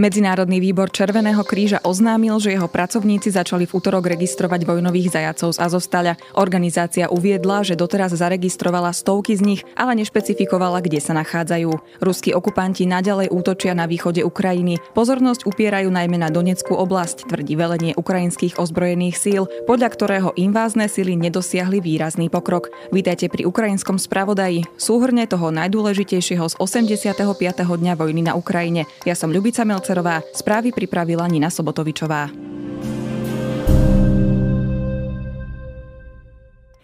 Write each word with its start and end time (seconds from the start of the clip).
Medzinárodný 0.00 0.64
výbor 0.64 0.88
Červeného 0.88 1.44
kríža 1.44 1.76
oznámil, 1.84 2.32
že 2.40 2.56
jeho 2.56 2.64
pracovníci 2.72 3.36
začali 3.36 3.68
v 3.68 3.76
útorok 3.76 4.08
registrovať 4.08 4.64
vojnových 4.64 5.12
zajacov 5.12 5.52
z 5.52 5.60
Azovstaľa. 5.60 6.16
Organizácia 6.40 7.12
uviedla, 7.12 7.60
že 7.60 7.76
doteraz 7.76 8.16
zaregistrovala 8.16 8.96
stovky 8.96 9.36
z 9.36 9.44
nich, 9.44 9.60
ale 9.76 10.00
nešpecifikovala, 10.00 10.80
kde 10.80 11.04
sa 11.04 11.12
nachádzajú. 11.12 12.00
Ruskí 12.00 12.32
okupanti 12.32 12.88
naďalej 12.88 13.28
útočia 13.28 13.76
na 13.76 13.84
východe 13.84 14.24
Ukrajiny. 14.24 14.80
Pozornosť 14.96 15.44
upierajú 15.44 15.92
najmä 15.92 16.16
na 16.16 16.32
Doneckú 16.32 16.80
oblasť, 16.80 17.28
tvrdí 17.28 17.60
velenie 17.60 17.92
ukrajinských 17.92 18.56
ozbrojených 18.56 19.20
síl, 19.20 19.52
podľa 19.68 19.92
ktorého 19.92 20.32
invázne 20.40 20.88
sily 20.88 21.12
nedosiahli 21.20 21.76
výrazný 21.84 22.32
pokrok. 22.32 22.72
Vítajte 22.88 23.28
pri 23.28 23.44
ukrajinskom 23.44 24.00
spravodaji, 24.00 24.64
súhrne 24.80 25.28
toho 25.28 25.52
najdôležitejšieho 25.52 26.48
z 26.48 26.54
85. 26.56 27.20
dňa 27.68 27.92
vojny 28.00 28.24
na 28.24 28.32
Ukrajine. 28.32 28.88
Ja 29.04 29.12
som 29.12 29.28
Ľubica 29.28 29.68
Melce 29.68 29.89
Balcerová, 29.90 30.22
správy 30.30 30.70
pripravila 30.70 31.26
Nina 31.26 31.50
Sobotovičová. 31.50 32.49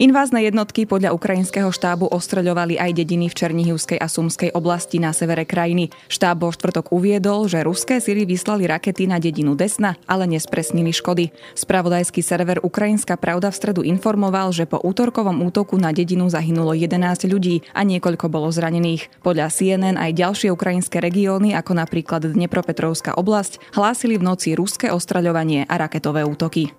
Invázne 0.00 0.40
jednotky 0.40 0.88
podľa 0.88 1.12
ukrajinského 1.12 1.68
štábu 1.68 2.08
ostreľovali 2.08 2.80
aj 2.80 3.04
dediny 3.04 3.28
v 3.28 3.36
Černihivskej 3.36 4.00
a 4.00 4.08
Sumskej 4.08 4.48
oblasti 4.56 4.96
na 4.96 5.12
severe 5.12 5.44
krajiny. 5.44 5.92
Štáb 6.08 6.40
vo 6.40 6.48
štvrtok 6.48 6.88
uviedol, 6.88 7.44
že 7.52 7.60
ruské 7.60 8.00
síly 8.00 8.24
vyslali 8.24 8.64
rakety 8.64 9.04
na 9.04 9.20
dedinu 9.20 9.52
Desna, 9.52 10.00
ale 10.08 10.24
nespresnili 10.24 10.88
škody. 10.96 11.36
Spravodajský 11.52 12.24
server 12.24 12.64
Ukrajinská 12.64 13.20
pravda 13.20 13.52
v 13.52 13.60
stredu 13.60 13.84
informoval, 13.84 14.56
že 14.56 14.64
po 14.64 14.80
útorkovom 14.80 15.44
útoku 15.44 15.76
na 15.76 15.92
dedinu 15.92 16.32
zahynulo 16.32 16.72
11 16.72 17.28
ľudí 17.28 17.68
a 17.76 17.84
niekoľko 17.84 18.32
bolo 18.32 18.48
zranených. 18.48 19.20
Podľa 19.20 19.52
CNN 19.52 20.00
aj 20.00 20.16
ďalšie 20.16 20.48
ukrajinské 20.48 21.04
regióny, 21.04 21.52
ako 21.52 21.76
napríklad 21.76 22.24
Dnepropetrovská 22.24 23.20
oblasť, 23.20 23.76
hlásili 23.76 24.16
v 24.16 24.32
noci 24.32 24.56
ruské 24.56 24.88
ostreľovanie 24.88 25.68
a 25.68 25.76
raketové 25.76 26.24
útoky. 26.24 26.72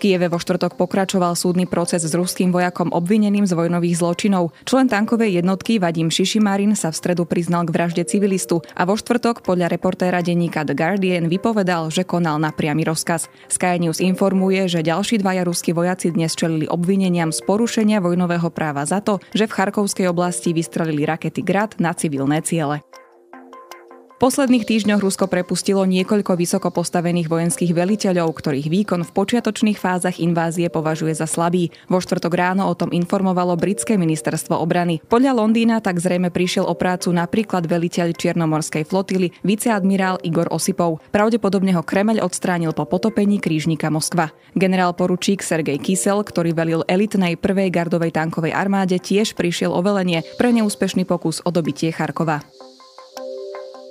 Kieve 0.00 0.32
vo 0.32 0.40
štvrtok 0.40 0.80
pokračoval 0.80 1.36
súdny 1.36 1.68
proces 1.68 2.00
s 2.00 2.16
ruským 2.16 2.48
vojakom 2.48 2.88
obvineným 2.88 3.44
z 3.44 3.52
vojnových 3.52 4.00
zločinov. 4.00 4.56
Člen 4.64 4.88
tankovej 4.88 5.44
jednotky 5.44 5.76
Vadim 5.76 6.08
Šišimarin 6.08 6.72
sa 6.72 6.88
v 6.88 6.96
stredu 6.96 7.28
priznal 7.28 7.68
k 7.68 7.76
vražde 7.76 8.08
civilistu 8.08 8.64
a 8.72 8.88
vo 8.88 8.96
štvrtok 8.96 9.44
podľa 9.44 9.68
reportéra 9.68 10.24
denníka 10.24 10.64
The 10.64 10.72
Guardian 10.72 11.28
vypovedal, 11.28 11.92
že 11.92 12.08
konal 12.08 12.40
na 12.40 12.48
priamy 12.48 12.88
rozkaz. 12.88 13.28
Sky 13.52 13.76
News 13.76 14.00
informuje, 14.00 14.64
že 14.72 14.80
ďalší 14.80 15.20
dvaja 15.20 15.44
ruskí 15.44 15.76
vojaci 15.76 16.16
dnes 16.16 16.32
čelili 16.32 16.64
obvineniam 16.64 17.28
z 17.28 17.44
porušenia 17.44 18.00
vojnového 18.00 18.48
práva 18.48 18.88
za 18.88 19.04
to, 19.04 19.20
že 19.36 19.44
v 19.44 19.52
Charkovskej 19.52 20.08
oblasti 20.08 20.56
vystrelili 20.56 21.04
rakety 21.04 21.44
Grad 21.44 21.76
na 21.76 21.92
civilné 21.92 22.40
ciele 22.40 22.80
posledných 24.20 24.68
týždňoch 24.68 25.00
Rusko 25.00 25.32
prepustilo 25.32 25.80
niekoľko 25.88 26.36
vysoko 26.36 26.68
postavených 26.68 27.32
vojenských 27.32 27.72
veliteľov, 27.72 28.36
ktorých 28.36 28.68
výkon 28.68 29.00
v 29.08 29.14
počiatočných 29.16 29.80
fázach 29.80 30.20
invázie 30.20 30.68
považuje 30.68 31.16
za 31.16 31.24
slabý. 31.24 31.72
Vo 31.88 32.04
štvrtok 32.04 32.36
ráno 32.36 32.68
o 32.68 32.76
tom 32.76 32.92
informovalo 32.92 33.56
britské 33.56 33.96
ministerstvo 33.96 34.60
obrany. 34.60 35.00
Podľa 35.08 35.32
Londýna 35.40 35.80
tak 35.80 35.96
zrejme 36.04 36.28
prišiel 36.28 36.68
o 36.68 36.76
prácu 36.76 37.08
napríklad 37.16 37.64
veliteľ 37.64 38.12
Čiernomorskej 38.12 38.84
flotily 38.84 39.32
viceadmirál 39.40 40.20
Igor 40.20 40.52
Osipov. 40.52 41.00
Pravdepodobne 41.08 41.72
ho 41.72 41.80
Kremeľ 41.80 42.20
odstránil 42.20 42.76
po 42.76 42.84
potopení 42.84 43.40
krížnika 43.40 43.88
Moskva. 43.88 44.36
Generál 44.52 44.92
poručík 44.92 45.40
Sergej 45.40 45.80
Kysel, 45.80 46.20
ktorý 46.20 46.52
velil 46.52 46.84
elitnej 46.84 47.40
prvej 47.40 47.72
gardovej 47.72 48.12
tankovej 48.12 48.52
armáde, 48.52 49.00
tiež 49.00 49.32
prišiel 49.32 49.72
o 49.72 49.80
velenie 49.80 50.20
pre 50.36 50.52
neúspešný 50.52 51.08
pokus 51.08 51.40
o 51.40 51.48
dobitie 51.48 51.88
Charkova. 51.88 52.59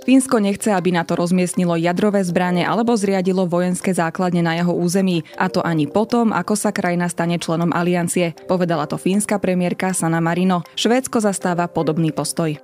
Fínsko 0.10 0.42
nechce, 0.42 0.74
aby 0.74 0.90
na 0.90 1.06
to 1.06 1.14
rozmiestnilo 1.14 1.78
jadrové 1.78 2.26
zbranie 2.26 2.66
alebo 2.66 2.98
zriadilo 2.98 3.46
vojenské 3.46 3.94
základne 3.94 4.42
na 4.42 4.58
jeho 4.58 4.74
území, 4.74 5.22
a 5.38 5.54
to 5.54 5.62
ani 5.62 5.86
potom, 5.86 6.34
ako 6.34 6.58
sa 6.58 6.74
krajina 6.74 7.06
stane 7.06 7.38
členom 7.38 7.70
aliancie, 7.70 8.34
povedala 8.50 8.90
to 8.90 8.98
fínska 8.98 9.38
premiérka 9.38 9.94
Sana 9.94 10.18
Marino. 10.18 10.66
Švédsko 10.74 11.22
zastáva 11.22 11.70
podobný 11.70 12.10
postoj. 12.10 12.58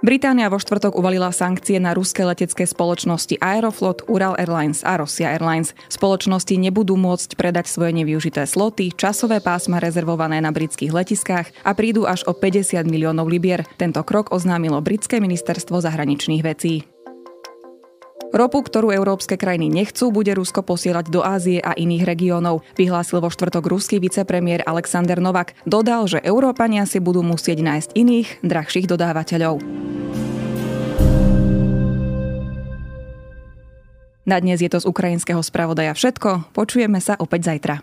Británia 0.00 0.48
vo 0.48 0.56
štvrtok 0.56 0.96
uvalila 0.96 1.28
sankcie 1.28 1.76
na 1.76 1.92
ruské 1.92 2.24
letecké 2.24 2.64
spoločnosti 2.64 3.36
Aeroflot, 3.36 4.08
Ural 4.08 4.32
Airlines 4.40 4.80
a 4.80 4.96
Russia 4.96 5.28
Airlines. 5.28 5.76
Spoločnosti 5.92 6.56
nebudú 6.56 6.96
môcť 6.96 7.36
predať 7.36 7.68
svoje 7.68 7.92
nevyužité 7.92 8.48
sloty, 8.48 8.96
časové 8.96 9.44
pásma 9.44 9.76
rezervované 9.76 10.40
na 10.40 10.56
britských 10.56 10.96
letiskách 10.96 11.52
a 11.68 11.76
prídu 11.76 12.08
až 12.08 12.24
o 12.24 12.32
50 12.32 12.80
miliónov 12.88 13.28
libier. 13.28 13.68
Tento 13.76 14.00
krok 14.00 14.32
oznámilo 14.32 14.80
britské 14.80 15.20
ministerstvo 15.20 15.84
zahraničných 15.84 16.42
vecí. 16.48 16.89
Ropu, 18.30 18.62
ktorú 18.62 18.94
európske 18.94 19.34
krajiny 19.34 19.66
nechcú, 19.66 20.14
bude 20.14 20.30
Rusko 20.30 20.62
posielať 20.62 21.10
do 21.10 21.26
Ázie 21.26 21.58
a 21.58 21.74
iných 21.74 22.06
regiónov, 22.06 22.62
vyhlásil 22.78 23.18
vo 23.18 23.26
štvrtok 23.26 23.66
ruský 23.66 23.98
vicepremiér 23.98 24.62
Alexander 24.70 25.18
Novak. 25.18 25.58
Dodal, 25.66 26.06
že 26.06 26.22
Európania 26.22 26.86
si 26.86 27.02
budú 27.02 27.26
musieť 27.26 27.58
nájsť 27.58 27.90
iných, 27.98 28.28
drahších 28.46 28.86
dodávateľov. 28.86 29.58
Na 34.30 34.38
dnes 34.38 34.62
je 34.62 34.70
to 34.70 34.78
z 34.78 34.86
ukrajinského 34.86 35.42
spravodaja 35.42 35.90
všetko. 35.90 36.54
Počujeme 36.54 37.02
sa 37.02 37.18
opäť 37.18 37.50
zajtra. 37.50 37.82